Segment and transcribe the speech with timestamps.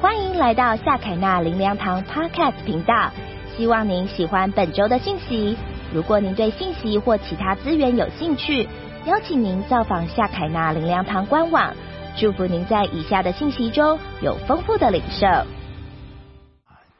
[0.00, 3.10] 欢迎来到夏凯纳林良堂 Podcast 频道，
[3.56, 5.58] 希望您喜欢本周的信息。
[5.92, 8.68] 如果您对信息或其他资源有兴趣，
[9.06, 11.74] 邀请您造访夏凯纳林良堂官网。
[12.16, 15.26] 祝福您在以下的信息中有丰富的领受。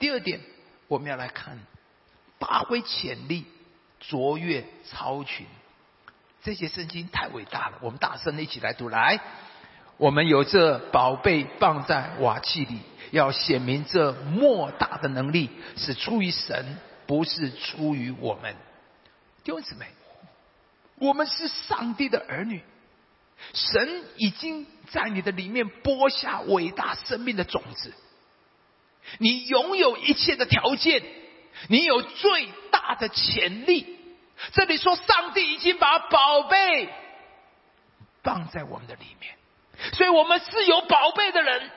[0.00, 0.40] 第二点，
[0.88, 1.56] 我们要来看
[2.40, 3.44] 发挥潜力、
[4.00, 5.46] 卓越超群。
[6.42, 9.20] 这些圣经太伟大了，我们大声的一起来读来。
[9.98, 12.78] 我们有这宝贝放在瓦器里，
[13.10, 18.54] 要显明这莫大的能力是出于神，不是出于我们。
[19.42, 19.86] 弟兄姊妹，
[21.00, 22.62] 我们是上帝的儿女，
[23.52, 27.92] 神已经在你的里面播下伟大生命的种子，
[29.18, 31.02] 你拥有一切的条件，
[31.68, 33.98] 你有最大的潜力。
[34.52, 36.88] 这里说，上帝已经把宝贝
[38.22, 39.34] 放在我们的里面。
[39.92, 41.70] 所以我们是有宝贝的人，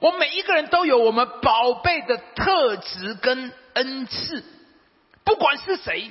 [0.00, 4.44] 我们每一个人都有我们宝贝的特质跟恩赐，
[5.24, 6.10] 不管是谁，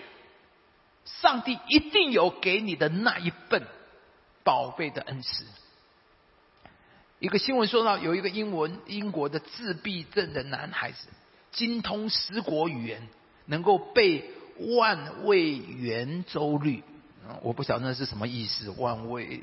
[1.06, 3.66] 上帝一定有给你的那一份
[4.44, 5.46] 宝贝的恩赐。
[7.20, 11.08] 一个新闻说到，有一个英文英国的自闭症的男孩子，
[11.52, 13.08] 精通十国语言，
[13.46, 14.30] 能够背
[14.78, 16.84] 万位圆周率。
[17.42, 19.42] 我不晓得那是什么意思，万位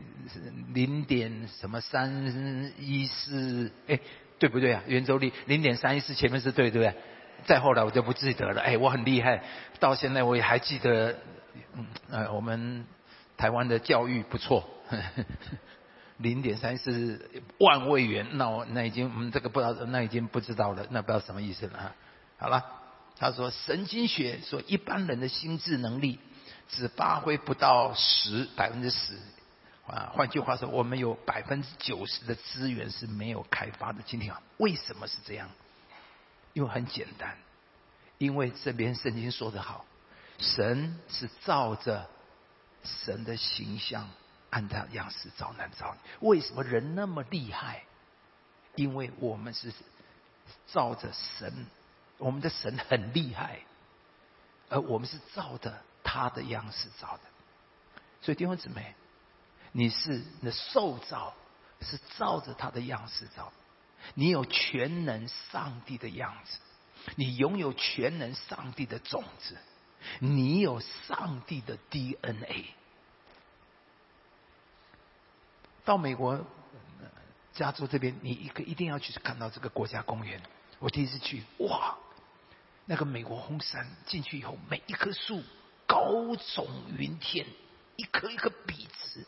[0.72, 3.98] 零点什么三一四，哎，
[4.38, 4.82] 对不对啊？
[4.86, 6.94] 圆周率零点三一四前面是对，对不对？
[7.46, 8.62] 再后来我就不记得了。
[8.62, 9.42] 哎，我很厉害，
[9.80, 11.16] 到现在我也还记得。
[11.74, 12.86] 嗯，呃，我们
[13.36, 14.68] 台湾的教育不错。
[16.18, 21.92] 零点三四万位元，那我那已经我们这个不知道，那已经不知道了，那不知道什么意思了哈。
[22.38, 22.64] 好了，
[23.18, 26.20] 他说神经学说一般人的心智能力。
[26.68, 29.18] 只发挥不到十百分之十，
[29.86, 34.02] 啊，换句话说，我们有百分之九十的资源是没有开发的。
[34.04, 35.50] 今天啊，为什么是这样？
[36.52, 37.36] 因为很简单，
[38.18, 39.84] 因为这边圣经说的好，
[40.38, 42.08] 神是照着
[42.82, 44.08] 神的形象，
[44.50, 46.28] 按他样式造男造女。
[46.28, 47.82] 为什么人那么厉害？
[48.76, 49.72] 因为我们是
[50.66, 51.66] 照着神，
[52.18, 53.60] 我们的神很厉害，
[54.68, 55.76] 而我们是照着。
[56.14, 57.22] 他的样式造的，
[58.22, 58.94] 所以弟兄姊妹，
[59.72, 61.34] 你是那受造
[61.80, 63.52] 是照着他的样式造，
[64.14, 66.60] 你有全能上帝的样子，
[67.16, 69.58] 你拥有全能上帝的种子，
[70.20, 72.66] 你有上帝的 DNA。
[75.84, 76.46] 到美国
[77.54, 80.40] 加州这边，你一个一定要去看到这个国家公园。
[80.78, 81.98] 我第一次去，哇，
[82.84, 85.42] 那个美国红山进去以后，每一棵树。
[85.94, 86.66] 高耸
[86.98, 87.46] 云天，
[87.94, 89.24] 一颗一颗笔直，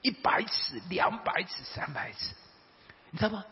[0.00, 2.34] 一百尺、两百尺、三百尺，
[3.10, 3.44] 你知道吗？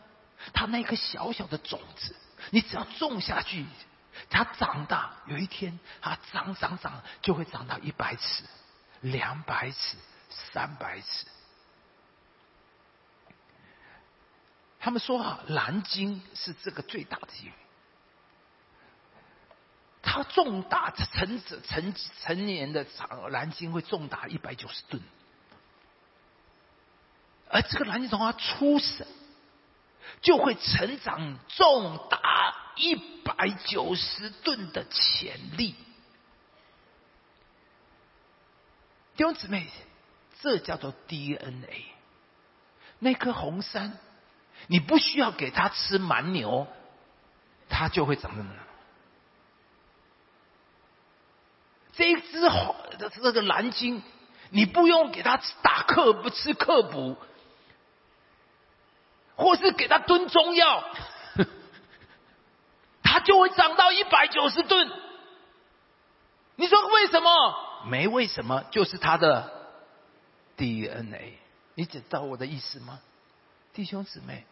[0.55, 2.15] 它那颗小小的种子，
[2.49, 3.63] 你只要种下去，
[4.31, 8.43] 它长大，有一天它长长长，就会长到一百尺、
[9.01, 9.95] 两百尺、
[10.31, 11.27] 三百尺。
[14.79, 17.51] 他们说啊，蓝鲸是这个最大的鱼。
[20.09, 25.03] 它重达成成成年的长蓝鲸会重达一百九十吨，
[27.49, 29.05] 而这个蓝鲸从它出生
[30.21, 35.75] 就会成长重达一百九十吨的潜力。
[39.17, 39.67] 弟兄姊妹，
[40.39, 41.83] 这叫做 DNA。
[42.99, 43.97] 那颗红杉，
[44.67, 46.65] 你不需要给它吃蛮牛，
[47.67, 48.63] 它就会长那么大。
[51.97, 54.03] 这一只好的这个蓝鲸，
[54.51, 57.17] 你不用给它打克不吃克补，
[59.35, 60.83] 或是给它炖中药，
[63.01, 64.91] 它就会长到一百九十吨。
[66.55, 67.83] 你说为什么？
[67.87, 69.51] 没为什么，就是它的
[70.55, 71.39] DNA。
[71.73, 72.99] 你知道我的意思吗？
[73.73, 74.45] 弟兄姊妹，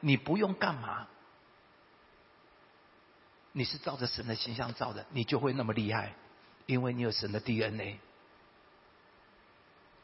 [0.00, 1.06] 你不用干嘛？
[3.52, 6.14] 你是照着神的形象造的，你就会那么厉害。
[6.66, 7.98] 因为你有神的 DNA，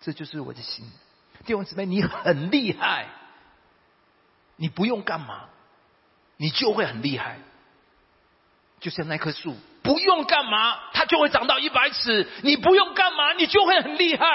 [0.00, 0.84] 这就是我的心。
[1.46, 3.06] 弟兄姊妹，你很厉害，
[4.56, 5.48] 你不用干嘛，
[6.36, 7.38] 你就会很厉害。
[8.78, 14.26] 就像那棵树，不用干嘛，它就会长到一百尺；你不用干嘛，你就会很厉害，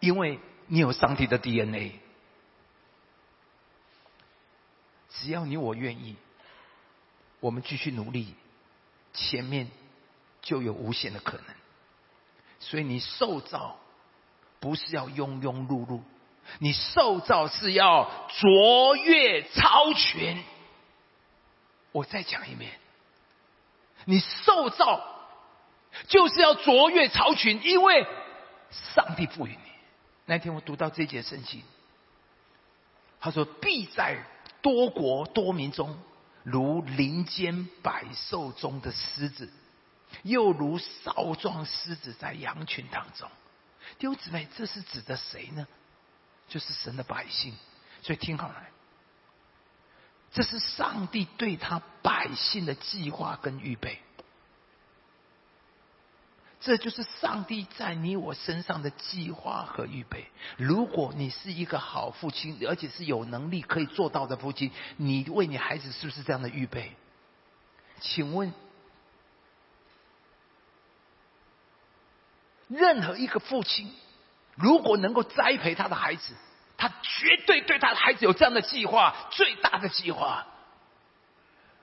[0.00, 1.98] 因为你有上帝的 DNA。
[5.08, 6.16] 只要你我愿意，
[7.40, 8.34] 我们继续努力，
[9.14, 9.70] 前面。
[10.42, 11.46] 就有无限的可能，
[12.58, 13.78] 所以你受造
[14.60, 16.00] 不是要庸庸碌碌，
[16.58, 20.42] 你受造是要卓越超群。
[21.92, 22.72] 我再讲一遍，
[24.06, 25.00] 你受造
[26.08, 28.06] 就是要卓越超群，因为
[28.70, 29.72] 上帝赋予你。
[30.24, 31.62] 那天我读到这节圣经，
[33.20, 34.24] 他说：“必在
[34.62, 35.98] 多国多民中，
[36.44, 39.52] 如林间百兽中的狮子，
[40.22, 43.28] 又如少壮狮子在羊群当中。”
[43.98, 45.66] 弟兄姊妹，这是指的谁呢？
[46.48, 47.54] 就是神的百姓。
[48.02, 48.54] 所以听好了。
[50.32, 54.00] 这是上帝对他百姓的计划跟预备，
[56.58, 60.26] 这就是上帝在你我身上的计划和预备。
[60.56, 66.96] 如果你是一个好父亲，而且是有能力可以做到的父亲，你为你孩子是不是这样的预备？
[68.00, 68.54] 请问，
[72.72, 73.92] 任何一个父亲，
[74.54, 76.34] 如果能够栽培他的孩子？
[76.78, 80.44] 他绝对对他的孩子有这样的计划，最大的计划。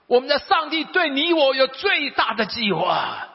[0.07, 3.29] 我们的上帝对你我有最大的计划，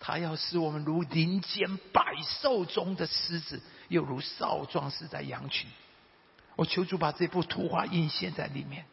[0.00, 2.02] 他要使我们如林间百
[2.42, 5.70] 兽中的狮子，又如少壮士在羊群。
[6.56, 8.84] 我求主把这幅图画印现在里面。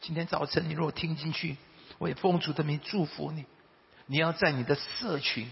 [0.00, 1.56] 今天早晨你如果听进去，
[1.98, 3.44] 我也奉主的名祝福你。
[4.06, 5.50] 你要在你的社群，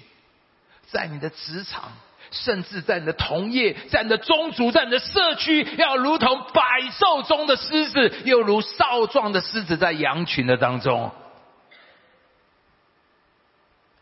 [0.91, 1.93] 在你的职场。
[2.31, 11.13] 甚至在你的同业、在你的宗族、在你的社区，要如同百兽中的狮子，又如少壮的狮子在羊群的当中，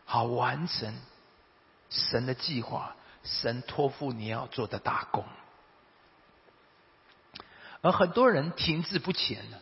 [0.05, 0.95] 好完成
[1.89, 5.23] 神的计划，神托付你要做的大功。
[7.81, 9.59] 而很多人停滞不前了，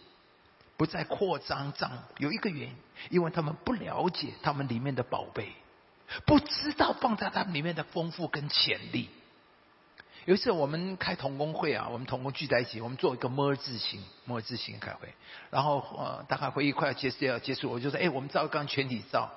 [0.78, 2.76] 不再扩张账，有一个原因，
[3.10, 5.52] 因为他们不了解他们里面的宝贝。
[6.26, 9.10] 不知道放在他里面的丰富跟潜力。
[10.26, 15.12] 有一次我们开童工会啊，我们童工聚在一起，我们做一个摸字形，摸字形开会。
[15.50, 19.32] 然后呃，大概会议快要结束要结束，我就说：哎，我们照一张全体照。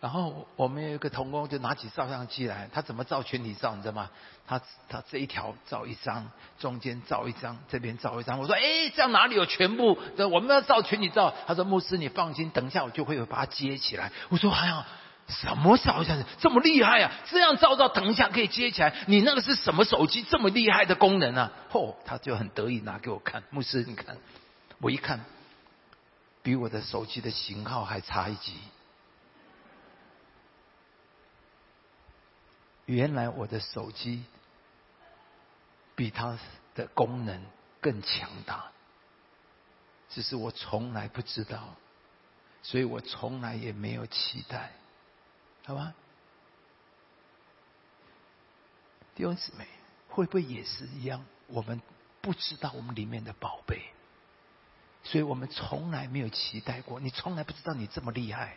[0.00, 3.76] 然后我们有一个童工就拿起照相机来，他怎么照全体照？
[3.76, 4.10] 你知道吗？
[4.48, 8.40] 他他这一条照一张，中间照一张，这边照一张。
[8.40, 9.96] 我说：哎，这样哪里有全部？
[10.32, 11.32] 我们要照全体照。
[11.46, 14.10] 他说：牧师，你放心，等一下我就会把它接起来。
[14.30, 14.84] 我说：哎呀。
[15.30, 17.12] 什么照相这么厉害啊？
[17.26, 18.94] 这样照照，等一下可以接起来。
[19.06, 20.22] 你那个是什么手机？
[20.22, 21.52] 这么厉害的功能啊？
[21.70, 23.42] 嚯，他就很得意拿给我看。
[23.50, 24.16] 牧师，你看，
[24.80, 25.24] 我一看，
[26.42, 28.54] 比我的手机的型号还差一级。
[32.86, 34.24] 原来我的手机
[35.94, 36.36] 比它
[36.74, 37.40] 的功能
[37.80, 38.64] 更强大，
[40.08, 41.76] 只是我从来不知道，
[42.64, 44.72] 所以我从来也没有期待。
[45.64, 45.94] 好吧，
[49.14, 49.68] 弟兄姊妹，
[50.08, 51.24] 会不会也是一样？
[51.46, 51.80] 我们
[52.20, 53.92] 不知道我们里面的宝贝，
[55.04, 56.98] 所以我们从来没有期待过。
[56.98, 58.56] 你从来不知道你这么厉害。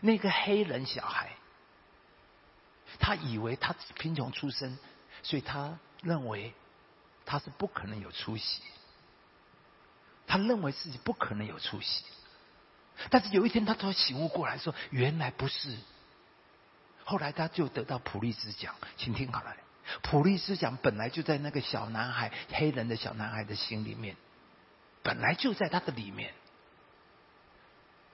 [0.00, 1.32] 那个黑人小孩，
[2.98, 4.78] 他以为他贫穷出身，
[5.22, 6.52] 所以他认为
[7.24, 8.62] 他是不可能有出息。
[10.26, 12.04] 他认为自己不可能有出息。
[13.10, 15.76] 但是有一天，他突然醒悟过来，说：“原来不是。”
[17.04, 19.56] 后来他就得到普利兹奖，请听好了。
[20.02, 24.16] 普利兹奖本来就在那个小男孩，黑人的小男孩的心里面，
[25.02, 26.34] 本来就在他的里面。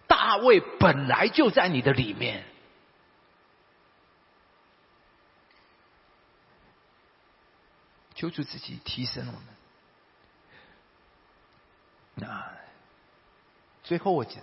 [0.06, 2.44] 大卫本来就在你的里面，
[8.14, 9.42] 求主自己提升我们。
[12.14, 12.52] 那
[13.82, 14.40] 最后我讲。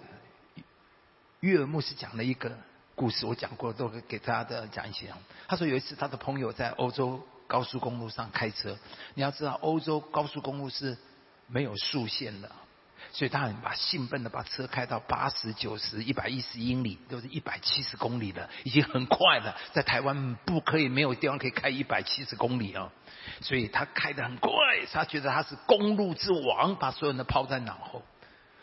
[1.42, 2.56] 约尔牧师讲了一个
[2.94, 5.12] 故事，我讲过，都给大家的讲一些。
[5.48, 8.78] 他说有一次他的朋友在欧洲高速公路上开车，
[9.16, 10.96] 你要知道欧洲高速公路是
[11.48, 12.52] 没有速限的，
[13.12, 19.58] 所以他很把兴奋的把车开到八十九十一百一十英里，都是一百七十公里的，已经很快了。
[19.74, 22.92] 在台湾不可以没有地方可以开一百七十公里啊，
[23.42, 24.52] 所以他开的很快，
[24.94, 28.04] 他觉得他是公路之王，把所有人都抛在脑后。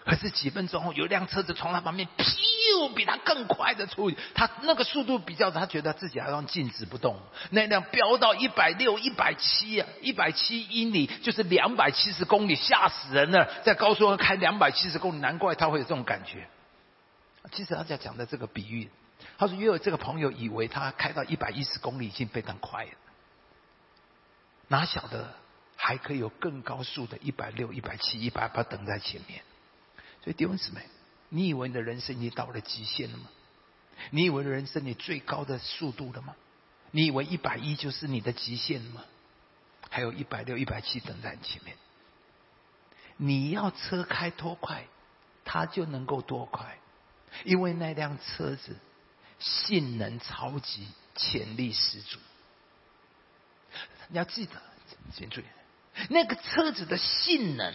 [0.08, 7.20] 可是几分钟后，有一辆车子从他旁边，噗，比他更快的出去，他那个速度比较，他觉得自己好像静止不动。
[7.50, 13.60] 那辆飙到一百六、一百七啊，一百七英里，就是两百七十公里，吓死人了！
[13.64, 16.48] 在高速上开两百七十公里，难怪他会有这种感觉。
[17.52, 18.88] 其实他在讲的这个比喻，
[19.36, 22.90] 他说，因为这个朋友以为他开到一百一十公里已经非常快了，
[24.68, 25.34] 哪晓得
[25.76, 29.42] 还可以有更高速的，一百六、一百七、一百八等在前面。
[30.22, 30.82] 所以弟兄姊妹，
[31.28, 33.28] 你以为你的人生已经到了极限了吗？
[34.10, 36.34] 你以为的人生你最高的速度了吗？
[36.90, 39.04] 你以为一百一就是你的极限了吗？
[39.90, 41.76] 还有一百六、一百七等在你前面。
[43.16, 44.86] 你要车开多快，
[45.44, 46.78] 它就能够多快，
[47.44, 48.76] 因为那辆车子
[49.38, 52.18] 性能超级，潜力十足。
[54.08, 54.62] 你要记得，
[55.12, 55.44] 请注意，
[56.10, 57.74] 那个车子的性能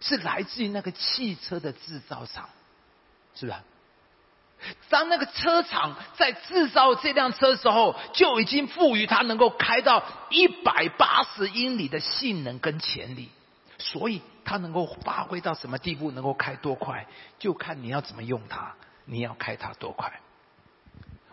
[0.00, 2.48] 是来自于那个汽车的制造厂，
[3.34, 3.58] 是不是？
[4.88, 13.30] 当那个车厂在制造这辆车的时候，就已经赋予它能够开到一百八十英里的性能跟潜力，
[13.78, 17.06] 所以它能够发挥到什么地步，能够开多快，
[17.38, 18.74] 就看你要怎么用它，
[19.04, 20.20] 你要开它多快。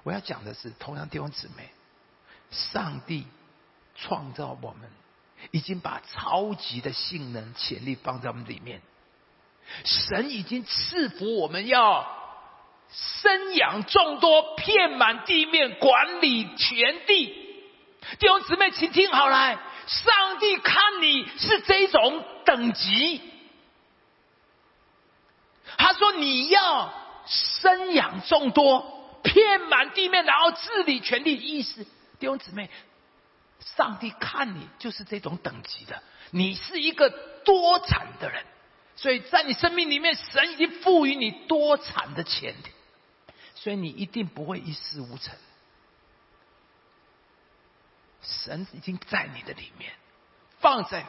[0.04, 1.72] 我要讲的是，同样弟兄姊妹，
[2.52, 3.26] 上帝
[3.96, 4.88] 创造我们，
[5.52, 8.82] 已经把超级的性能潜力放在我们里面，
[9.84, 12.14] 神已经赐福我们要。
[12.88, 17.26] 生养众多，遍满地面，管理全地。
[18.20, 23.22] 弟兄姊妹，请听好来，上帝看你是这种等级。
[25.78, 26.94] 他说你要
[27.26, 31.36] 生养众多，遍满地面，然后治理全地。
[31.36, 31.84] 意思，
[32.20, 32.70] 弟兄姊妹，
[33.60, 37.10] 上帝看你就是这种等级的，你是一个
[37.44, 38.44] 多产的人，
[38.96, 42.72] 所以在你生命里面，神已经赋予你多产的潜力。
[43.56, 45.36] 所以你一定不会一事无成。
[48.22, 49.92] 神已经在你的里面，
[50.60, 51.06] 放在。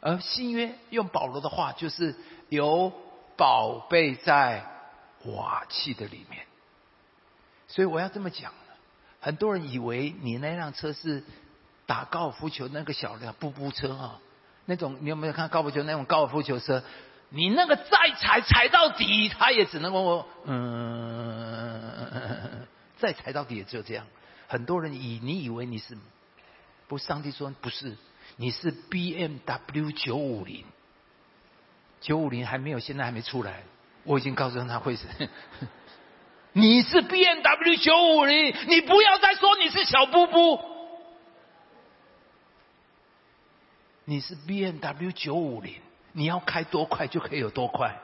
[0.00, 2.16] 而新约用保罗的话，就是
[2.48, 2.92] 有
[3.36, 4.66] 宝贝在
[5.26, 6.46] 瓦器的里面。
[7.68, 8.52] 所以我要这么讲，
[9.22, 11.22] 很多人以为你那辆车是
[11.86, 14.18] 打高尔夫球那个小的步步车啊，
[14.66, 16.82] 那种你有没有看高尔夫球那种高尔夫球车？
[17.30, 17.86] 你那个再
[18.18, 22.10] 踩踩到底，他也只能够嗯，
[22.98, 24.04] 再踩到底也只有这样。
[24.48, 25.96] 很多人以你以为你是，
[26.88, 27.96] 不，上帝说不是，
[28.36, 30.66] 你是 B M W 九五零，
[32.00, 33.62] 九五零还没有，现在还没出来。
[34.04, 35.06] 我已经告诉他会是，
[36.54, 40.60] 你是 B M W 九五零，你不要再说你是小布布，
[44.04, 45.80] 你是 B M W 九五零。
[46.14, 47.98] 你要开多快就可以有多快。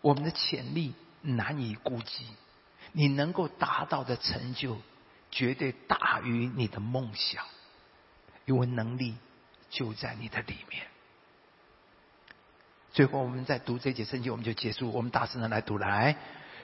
[0.00, 2.26] 我们的潜力难以估计，
[2.92, 4.80] 你能够达到的成就
[5.30, 7.44] 绝对大于你的梦想，
[8.46, 9.14] 因为能力
[9.68, 10.86] 就在你的里面。
[12.92, 14.92] 最后，我们在读这节圣经，我们就结束。
[14.92, 16.14] 我们大声的来读来。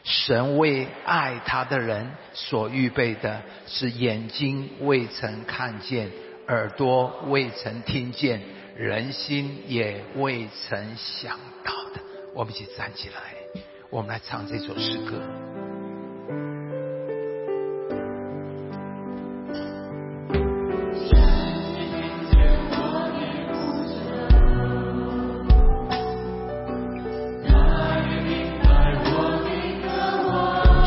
[0.04, 6.10] 神为爱他的人所预备的，是眼睛未曾看见，
[6.46, 8.40] 耳朵未曾听见，
[8.76, 12.00] 人心也未曾想到的。
[12.34, 16.57] 我们一起站起来，我们来唱这首诗歌。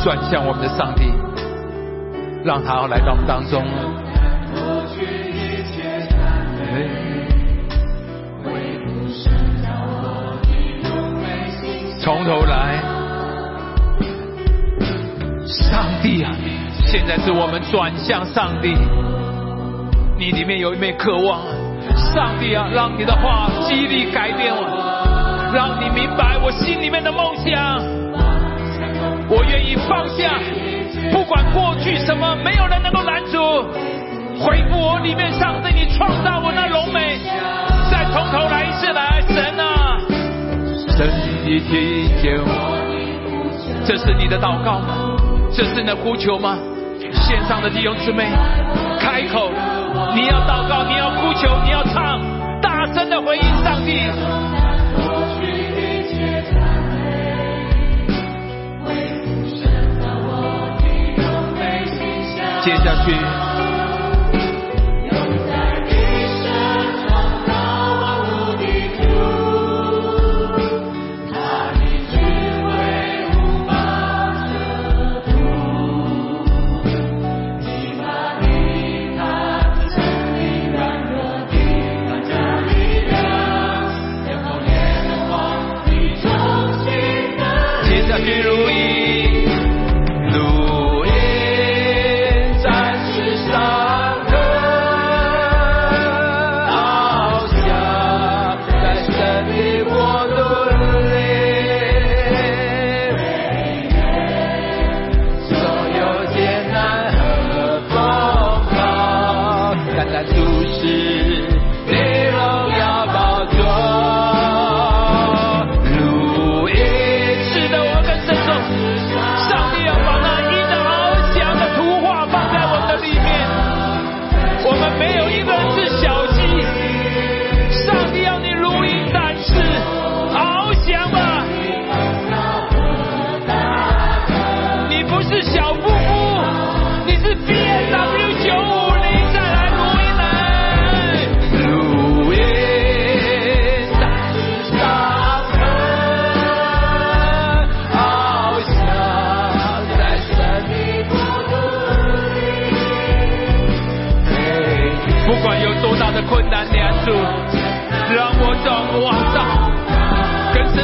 [0.04, 1.14] 转向我们的上帝，
[2.44, 3.64] 让他来到我们当中。
[12.00, 12.82] 从头来，
[15.46, 16.32] 上帝啊！
[16.88, 18.76] 现在是我们转向上帝。
[20.18, 21.42] 你里面有一枚渴望，
[21.96, 28.01] 上帝啊，让你的话激励改变我，让你明白我心里面的梦想。
[29.32, 30.36] 我愿意放下，
[31.10, 33.38] 不管过去什么，没有人能够拦阻。
[34.44, 37.18] 恢复我里面上帝你创造我那荣美，
[37.90, 40.02] 再从头来一次来，神啊！
[40.90, 41.08] 神
[41.46, 42.52] 你听见我，
[43.86, 45.16] 这是你的祷告吗？
[45.56, 46.58] 这是你的呼求吗？
[47.14, 48.26] 线上的弟兄姊妹，
[49.00, 49.50] 开口，
[50.14, 52.20] 你要祷告，你要呼求，你要唱，
[52.62, 54.10] 大声的回应上帝。
[62.64, 63.51] 接下去。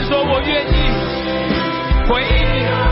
[0.08, 2.87] 说我愿意回忆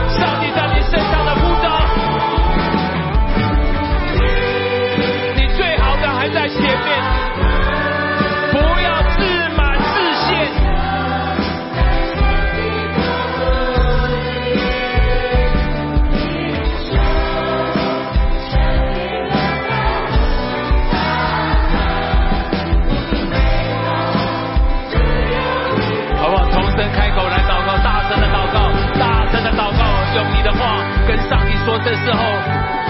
[31.86, 32.20] 的时候，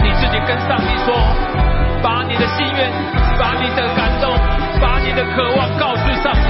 [0.02, 1.14] 你自己跟上帝说，
[2.02, 2.90] 把你的心愿，
[3.38, 4.32] 把你的感动，
[4.80, 6.48] 把你的渴望告诉上帝，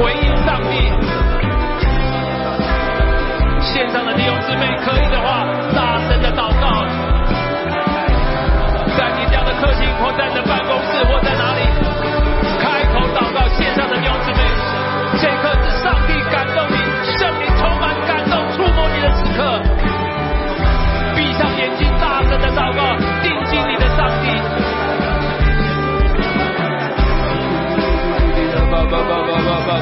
[0.00, 0.90] 回应上帝。
[3.60, 5.44] 线上的弟兄姊妹，可以的话，
[5.76, 6.82] 大声的祷告，
[8.96, 10.40] 在你这样的客厅，或在你的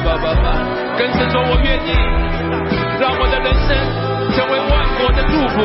[0.07, 0.63] 爸爸爸
[0.97, 1.91] 跟神说，我愿意
[2.97, 3.75] 让我的人生
[4.31, 5.59] 成为万国的祝福。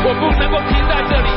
[0.00, 1.28] 我不能够停在这里，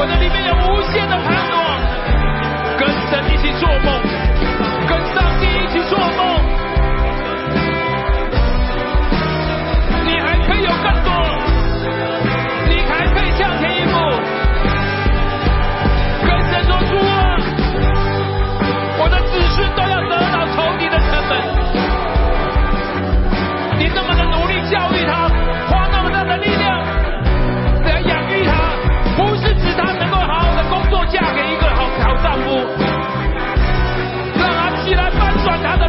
[0.00, 1.60] 我的里面有无限的盼望，
[2.78, 4.00] 跟神一起做梦，
[4.88, 6.39] 跟上帝一起做梦。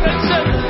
[0.04, 0.61] Robinson.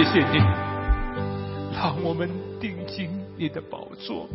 [0.00, 0.38] 谢谢你，
[1.76, 2.26] 让我们
[2.58, 4.26] 定睛你的宝座，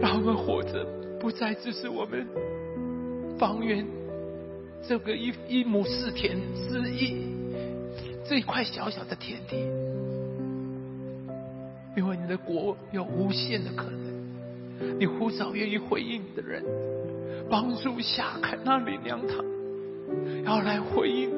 [0.00, 0.84] 让我们活着
[1.20, 2.26] 不再只是我们
[3.38, 3.86] 方圆
[4.82, 7.24] 这个一一亩四田之一
[8.28, 9.58] 这一块小小的田地，
[11.96, 16.64] 因为你的国有无限的可能，你呼召愿意回应你的人，
[17.48, 19.36] 帮助下坎那里娘堂，
[20.44, 21.30] 要来回应，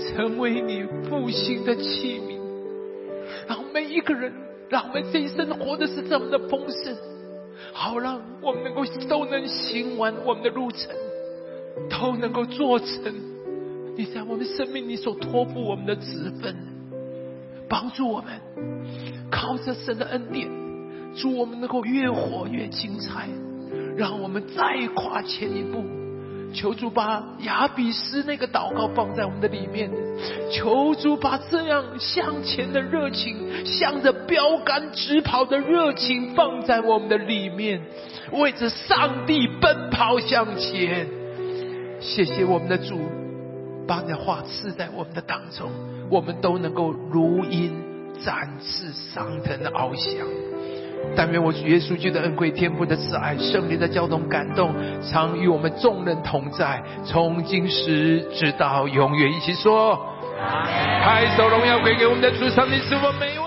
[0.00, 2.38] 成为你复兴的器皿，
[3.48, 4.32] 让每一个人，
[4.68, 6.96] 让我们这一生活的是这么的丰盛，
[7.72, 10.90] 好让我们能够都能行完我们的路程，
[11.90, 12.88] 都能够做成
[13.96, 16.54] 你在我们生命里所托付我们的职分，
[17.68, 18.40] 帮助我们
[19.30, 20.48] 靠着神的恩典，
[21.16, 23.28] 祝我们能够越活越精彩，
[23.96, 26.03] 让我们再跨前一步。
[26.54, 29.90] 求主把雅比斯那个祷告放在我们的里面，
[30.52, 37.82] 求主把这样向前的热情，向着标杆直跑的热情放在我们的里面，
[38.32, 41.06] 为着上帝奔跑向前。
[42.00, 43.00] 谢谢我们的主，
[43.86, 45.70] 把你的话赐在我们的当中，
[46.10, 47.72] 我们都能够如鹰
[48.24, 50.26] 展翅上腾的翱翔。
[51.16, 59.32] 但愿我主耶稣基督的恩惠、天父的慈爱、圣灵的交通感动，常与我们众人同在，从今时直到永远。
[59.32, 59.98] 一起说：
[61.02, 63.44] 拍手荣耀归给我们的主上帝，是我们每一位。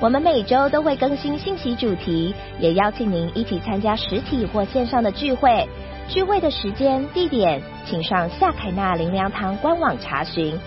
[0.00, 5.66] 我们每周都会更新信息主题，也邀请您一起参加实体或线上的聚会。
[6.08, 10.58] 聚会的时间、地点，请上夏凯纳灵粮堂官网查询。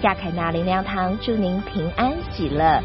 [0.00, 2.82] 夏凯纳灵粮堂祝您平安喜乐。